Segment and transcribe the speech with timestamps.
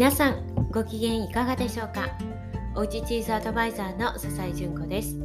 [0.00, 2.08] 皆さんご機嫌いかがでしょうか？
[2.74, 5.18] おうちチーズアドバイザーの笹井純子です。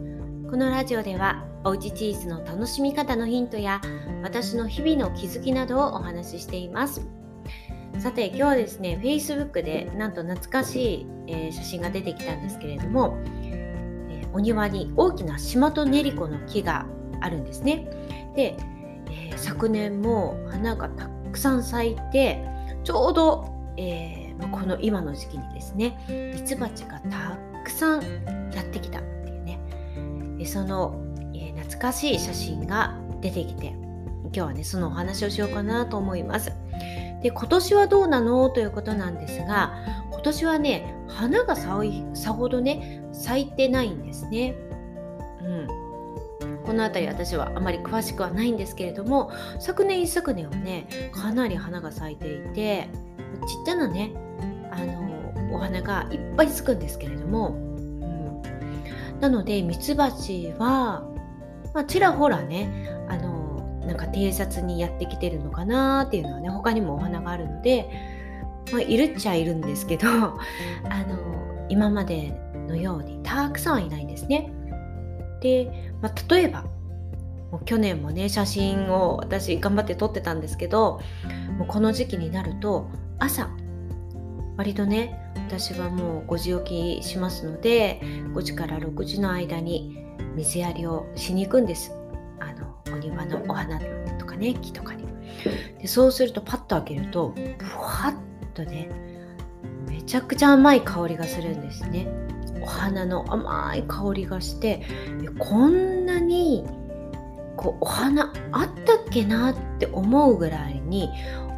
[0.51, 3.79] このラジオではおうちチーズの楽しみ方のヒントや
[4.21, 7.07] 私の日々の気づきなどをお話ししています。
[7.99, 16.85] さて今日はですね Facebook でなんと懐かしい、えー、写真が出てきたんですけれども、えー、お庭に大きなシマトネリコの木が
[17.21, 17.87] あるんですね。
[18.35, 18.57] で、
[19.09, 22.43] えー、昨年も花がたくさん咲いて
[22.83, 25.97] ちょうど、えこの今の時期にですね
[26.33, 28.01] ミツバチがたくさん
[28.53, 29.59] やってきたっていうね
[30.45, 31.01] その、
[31.33, 33.67] えー、懐かしい写真が出てきて
[34.23, 36.51] 今日はねそのお話をしようかなと思います。
[37.21, 39.73] で今年はどうなのということなんですが
[40.11, 41.79] 今年はね花がさ
[42.33, 44.55] ほどね咲いてないんですね。
[45.41, 45.67] うん
[46.65, 52.89] この辺り私はあまり詳しくはないんですけれども昨年一昨年はねかなり花が咲いていて
[53.47, 54.13] ちっちゃなね
[54.71, 57.51] あのお花がいっぱいつくんですけれども、う
[59.17, 61.07] ん、なのでミツバチは、
[61.73, 67.89] まあ、ちらほらねあのなんか偵察にやってきてるのかなっていうのはね他にもお花があるので、
[68.71, 70.39] まあ、いるっちゃいるんですけど あ
[71.07, 72.33] の今まで
[72.67, 74.51] のようにたくさんはいないんですね。
[75.41, 76.63] で、まあ、例えば
[77.51, 80.99] もう去年もね写真を私頑張って撮ってたんですけど
[81.57, 83.49] もうこの時期になると朝。
[84.57, 87.99] 割とね私はもう5時起きしますので
[88.33, 91.91] 5時から6時の間に水やりをしに行くんです。
[92.39, 93.79] あのお庭のお花
[94.17, 95.05] とかね木とかに。
[95.79, 98.89] でそうするとパッと開けるとふわっとね
[99.87, 102.07] めちゃくちゃ甘い香りがするんですね。
[102.61, 104.81] お花の甘い香りがして
[105.37, 106.65] こんなに
[107.57, 111.09] こうお花あったっけなって思うぐらいに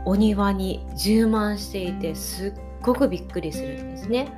[0.08, 4.32] お庭に充満していてすっごくびっくりするんですね。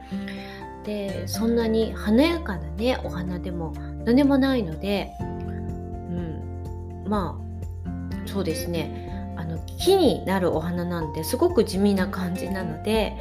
[0.83, 13.15] でそんなに華やかなねお花でも何でもないので、うん、まあそうですねあの木になるお花なんてすごく地味な感じなので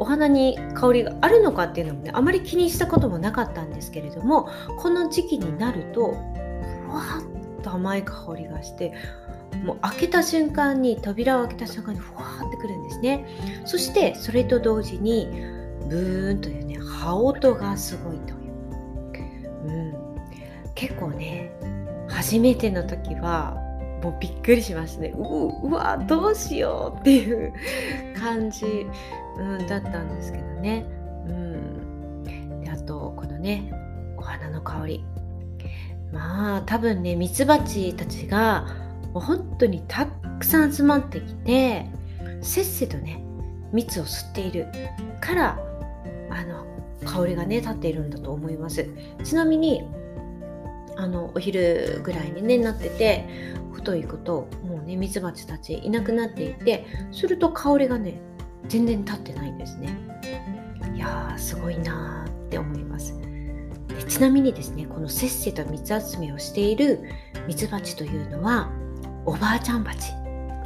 [0.00, 6.16] お花に香りがあるのかっていうのもねあまり気にしたこともなかったんですけれどもこの時期になると
[6.88, 7.02] ふわ
[7.60, 8.92] っと甘い香りがして
[9.64, 13.26] もう開けた瞬間に扉を開けた瞬間にふわーってくるんですね。
[13.64, 15.28] そしてそれと同時に
[15.88, 19.94] ブーンというね羽音がすごいという、うん、
[20.74, 21.52] 結構ね
[22.08, 23.56] 初めての時は
[24.02, 25.14] もうびっくりしましたね。
[25.16, 27.52] ううわどうしようっていう
[28.18, 28.66] 感じ、
[29.38, 30.86] うん、だったんですけどね、
[31.28, 32.24] うん、
[32.62, 33.72] であとこのね
[34.16, 35.04] お花の香り。
[36.12, 38.66] まあ多分ねミツバチたちが
[39.12, 41.86] もう本当にたくさん集まってきて
[42.40, 43.22] せっせとね
[43.72, 44.66] 蜜を吸っている。
[45.20, 45.58] から
[46.30, 46.66] あの
[47.04, 48.88] 香りがね立っているんだと思います。
[49.24, 49.82] ちなみに
[50.96, 53.28] あのお昼ぐらいにねなってて
[53.72, 58.20] ふと行くともうねミツバチたちいなくなっていてすると香りがね
[58.68, 59.96] 全然立ってないんですね。
[60.94, 63.16] いやーすごいなーって思います。
[63.88, 67.00] でちなみにですねこのせっせと蜜集めをしている
[67.46, 68.70] ミツバチというのは
[69.24, 70.12] おばあちゃん蜂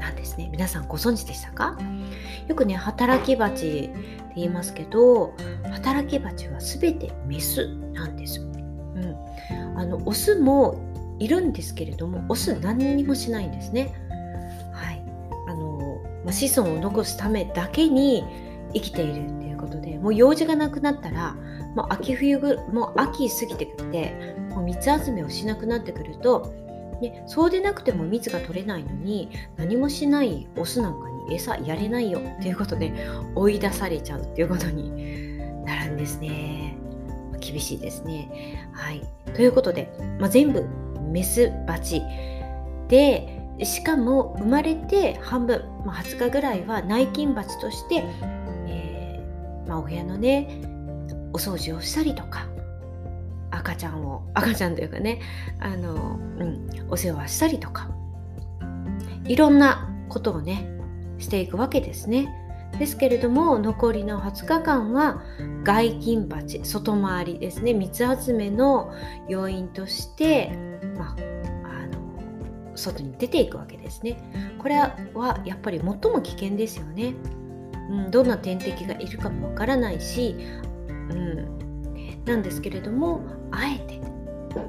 [0.00, 0.48] なんですね。
[0.50, 1.76] 皆さんご存知でしたか？
[2.48, 3.92] よくね働き蜂って
[4.34, 5.34] 言いますけど
[5.70, 9.16] 働き蜂は全てメスなんです、うん、
[9.76, 10.78] あのオスも
[11.18, 13.94] いるんですけれどもオス何にもしないんですね。
[14.72, 15.02] はい。
[15.48, 18.24] あの、まあ、子孫を残すためだけに
[18.74, 21.34] 生きているっていうことでもう用事がなくなったら
[21.74, 26.54] もう秋冬ぐもう秋過ぎてくってもう蜜集めをしなくなってくると
[27.00, 32.92] でそうでなくても蜜が取れないのに何もしないオスなんかに餌やれないよっていうことで
[33.34, 34.90] 追い出されちゃうっていうことに
[35.64, 36.76] なるんですね。
[37.40, 38.68] 厳しいですね。
[38.72, 39.02] はい。
[39.34, 40.64] ということで、まあ、全部
[41.12, 42.02] メスバチ
[42.88, 48.04] でしかも生まれて半分、まあ、20日ぐらいは内勤バチとして、
[48.66, 50.60] えー、まあ、お部屋のね
[51.32, 52.47] お掃除をしたりとか
[53.56, 55.20] 赤ちゃんを赤ちゃんというかね
[55.60, 57.88] あの、うん、お世話したりとか
[59.24, 60.68] いろんなことをね
[61.18, 62.28] していくわけですね。
[62.78, 65.22] ですけれども残りの20日間は
[65.62, 68.92] 外勤鉢外回りですね蜜集めの
[69.28, 70.50] 要因として、
[70.98, 71.16] まあ、
[71.64, 74.18] あの外に出ていくわけですね。
[74.59, 77.14] これはやっぱり最も危険ですよね。
[77.88, 80.36] うん、どんな天敵がいるかもわからないし、
[80.88, 81.66] うん、
[82.26, 83.20] なんですけれども
[83.52, 84.00] あえて、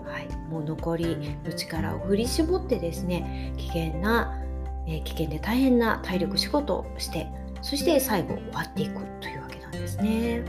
[0.06, 4.39] はい、もう残りの力を振り絞ってですね危険な、
[4.88, 7.27] えー、危険で大変な体力仕事をして
[7.62, 10.44] そして最後終わっていくというわけなんですね。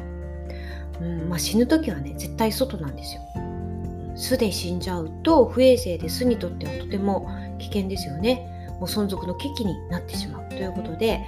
[1.00, 3.22] うんまあ、死ぬ時はね絶対外なんですよ。
[4.14, 8.69] 巣で死んじゃうと不衛生で巣にとってはとても危険ですよね。
[8.78, 11.25] もう存続の危機になってしまうということで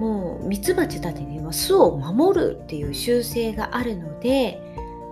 [0.00, 4.60] もうミツバチたちには巣を守るっていう習性があるので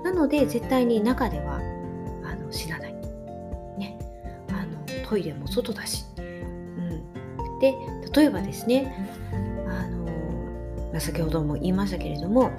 [0.03, 1.61] なので絶対に中では
[2.25, 2.95] あの死なない、
[3.79, 3.99] ね、
[4.51, 7.75] あのトイレも外だし、うん、で
[8.15, 9.09] 例えばですね
[9.67, 12.51] あのま先ほども言いましたけれども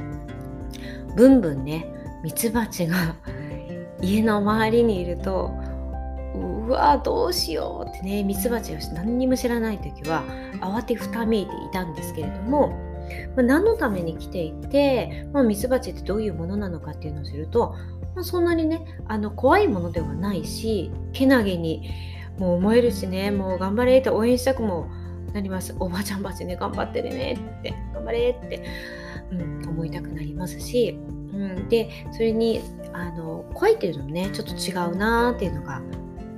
[1.15, 1.87] ブンブンね
[2.23, 3.15] ミツバチが
[4.01, 5.51] 家の周りにいると
[6.35, 10.23] うわどうしようってねミツバチを何にも知らない時は
[10.61, 12.73] 慌てふためいていたんですけれども、
[13.35, 17.75] まあ、何のために来ていて、まあ、ミツバチってどういうものなのかっていうのを知ると、
[18.15, 21.89] まあ、そんなにねあの怖いものではないしけなげに
[22.37, 24.89] もう思えるしねもう頑張れって応援したくも
[25.33, 25.75] なります。
[25.79, 28.63] おばあちゃんバチね頑張ってるねって頑張れって、
[29.31, 30.99] うん、思いたくなりますし、
[31.33, 32.61] うん、でそれに
[32.93, 35.81] あの怖いっていうのもねちょっと違うなーっていうのが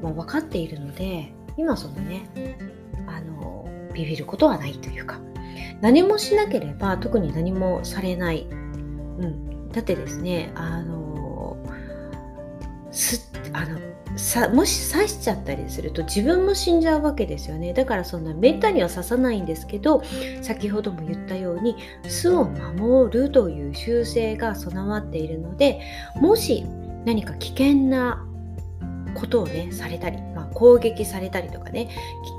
[0.02, 2.30] もう分かっているので今そのね
[3.08, 5.20] あのビビることはないというか。
[5.82, 11.58] 何もしなければ特に何もされない、うん、だってですねあの
[12.92, 13.80] すあの
[14.18, 17.74] さもし刺しちゃったりすると自分も死んじゃうわけですよね。
[17.74, 20.04] だからそんなめったには刺さないんですけど
[20.42, 21.76] 先ほども言ったように
[22.08, 25.82] 巣を守るという習性が備わっているので
[26.16, 26.66] もし
[27.06, 28.26] 何か危険な
[29.16, 31.90] ことをねされたり、まあ、攻撃されたりとかね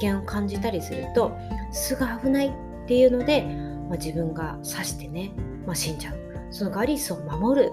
[0.01, 1.37] 危険を感じたりすると
[1.73, 2.66] 巣が危ない。
[2.87, 3.43] っていうので、
[3.88, 5.33] まあ、自分が刺してね、
[5.67, 6.27] まあ、死んじゃう。
[6.53, 7.73] その代わり巣を守る、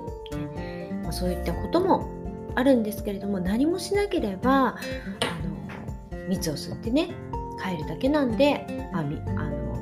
[1.04, 2.10] まあ、そういったことも
[2.56, 4.76] あるんですけれども何もしなければあ
[6.12, 7.10] の蜜を吸ってね
[7.64, 9.74] 帰るだけなんで、まあ、あの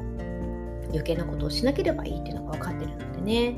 [0.89, 3.57] 余計なことをしなければいいっていうのが分かってるのでね、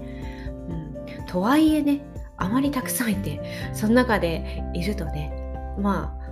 [1.18, 2.02] うん、とはいえね
[2.38, 3.42] あまりたくさんいて
[3.74, 5.34] その中でいるとね
[5.80, 6.23] まあ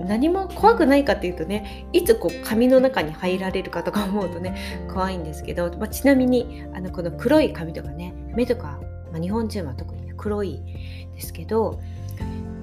[0.00, 8.80] 何も怖くないかっていうとねいつこう紙の中に入られるかとか思うとね怖いんですけど、まあ、ちなみにあのこの黒い紙とかね目とか、
[9.12, 10.60] まあ、日本人は特に、ね、黒い
[11.14, 11.80] ですけど、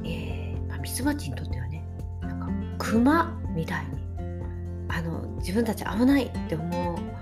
[0.03, 1.83] えーまあ、ミツバチにとってはね
[2.21, 4.01] なんかクマみたいに
[4.89, 7.21] あの自分たち危ないって思う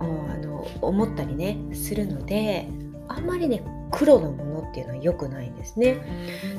[0.00, 0.04] あ
[0.38, 2.68] の思ったりねするので
[3.08, 5.96] あんまりね黒のものっていうのは良くないんですね。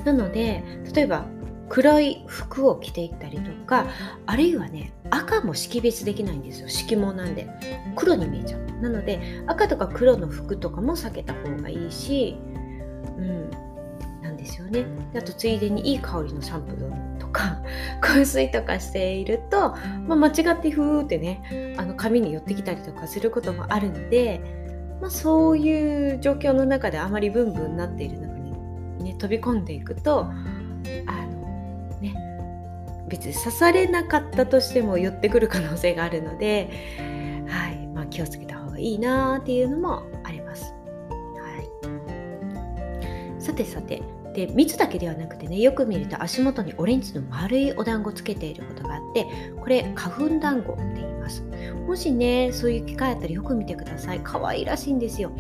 [0.04, 0.64] なので
[0.94, 1.26] 例えば
[1.72, 3.88] 黒い服を着ていったりとか
[4.26, 6.68] あるいはね赤も識別できないんですよ。
[6.68, 7.48] 色毛なんで。
[7.96, 8.62] 黒に見えちゃう。
[8.82, 12.38] なので赤とか黒の服とかも避けた方がいいし
[13.18, 13.50] うん。
[14.22, 14.86] なんですよね。
[15.16, 17.62] あとついでにいい香りのシャンプーとか
[18.02, 19.74] 香水とかしていると、
[20.08, 24.42] まあ、間違ってふーってねあの髪に寄ってきたりとかすることもあるので、
[25.00, 30.28] まあ、そういう状況の中であまりブンブンになっている中に、ね、飛び込んでいくと
[31.06, 31.21] あ
[33.08, 36.70] 別に刺されなかったとしても寄ってくる可能性があるので、
[37.48, 37.82] はい。
[37.94, 40.74] まあ、気をつけた方がいいなっていうのもあります。
[40.74, 41.62] は
[43.38, 44.02] い、さてさて。
[44.34, 49.28] で蜜だけではなくてねよく見ると足元にオレンジの丸いお団子つけていることがあって
[49.60, 51.44] これ花粉団子って言います。
[51.86, 54.22] もしねそういう機会あったらよく見てください。
[54.24, 55.34] 可愛らしいんですよ。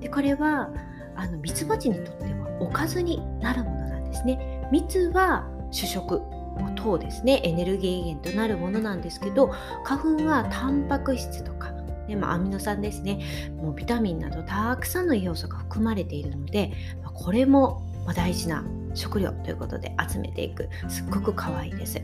[0.00, 0.70] でこれは
[1.14, 4.66] あのミツバチにとってはおかずになるものなんですね。
[4.72, 6.22] 蜜は主食
[6.76, 7.40] 糖ですね。
[7.44, 9.52] エネルギー源となるものなんですけど
[9.84, 11.70] 花粉はタンパク質とか、
[12.08, 13.20] ねまあ、アミノ酸ですね。
[13.56, 16.72] もうビタミンなどたくさんの要素が含まれているので、
[17.02, 17.82] まあ、これも
[18.14, 20.68] 大事な食料ということで集めていく。
[20.88, 22.00] すっごく可愛いです。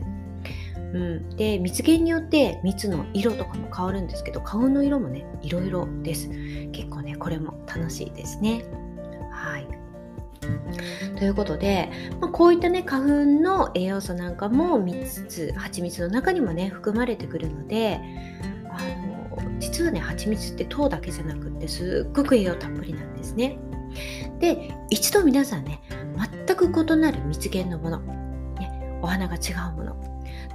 [0.93, 6.29] うん、で蜜源によって蜜の色とかも変わるんですけど花粉の色もねいろいろです。
[6.71, 8.63] 結構ねこれも楽しいですね。
[11.17, 11.89] ということで、
[12.19, 17.99] まあ、こういったね花粉の栄養素なんかも3つ蜂蜜の中にもね含まれてくるので
[18.69, 18.79] あ
[19.41, 23.57] の実はね蜂蜜って糖だけじゃなくってすっごく栄養たっぷりなんですね。
[24.39, 25.81] で一度皆さんね
[26.45, 27.99] 全く異なる蜜源のもの、
[28.59, 29.95] ね、お花が違うもの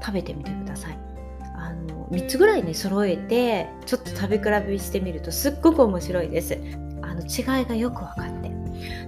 [0.01, 0.99] 食べてみてください。
[1.57, 6.59] あの3つぐらいね揃えてちょっと食べ比べしてみるとすっごく面白いです。
[7.03, 8.50] あの違いがよく分かって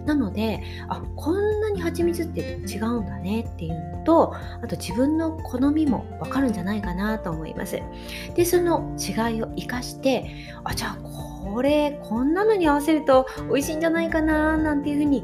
[0.05, 7.81] なのであこんなに蜂蜜って違うんだねっていうのとあと自分の好みもわかるんじゃないかなと思います。
[8.35, 10.31] でその違いを生かして
[10.65, 10.99] あじゃあ
[11.53, 15.23] これこんなのに合わせると美味しいんじゃないかななんていうふうに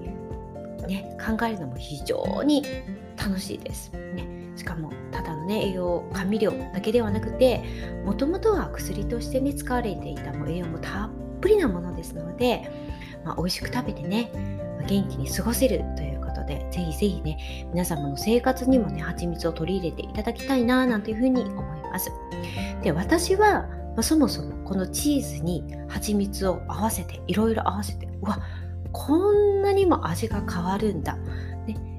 [0.87, 2.63] ね考えるのも非常に
[3.17, 4.27] 楽しいです、ね、
[4.57, 7.63] しかもただのね栄養甘味料だけではなくて
[8.05, 12.71] もともとは薬としてね使われていたも栄養もたっぷりなものですので、
[13.25, 14.31] まあ、美味しく食べてね、
[14.79, 22.11] まあ、元気に過ごせるということでぜひぜひね皆様の生活にもね蜂蜜を取り入れていただきたいななんていうふうに思います。
[22.83, 28.41] で私は、まあ、そもそもこのチーズに蜂蜜を合わせていろいろ合わせてうわ
[28.93, 31.19] こんなにも味が変わるんだ、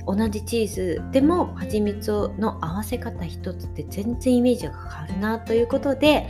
[0.09, 6.27] 同じチーズでも蜂蜜の合わせ方一つって全然イメージが変わるなということで、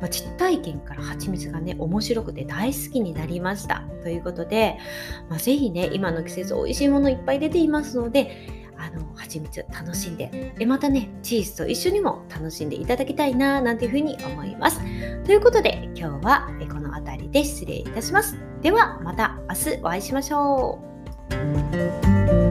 [0.00, 3.84] まあ、実体験から蜂蜜がね面白くて大好きになりました。
[4.02, 4.76] ということで、
[5.30, 14.80] まあ、ぜひね今の季節美味しいものいっぱい出ていますのであの蜂蜜楽しんでえまたねチーズと一緒にも楽しんでいただきたいななんていうふうに思います。
[15.24, 18.36] ということで今日はこの辺りで失礼いたします。
[18.60, 20.78] ではまた明日お会いしましょ
[22.38, 22.41] う。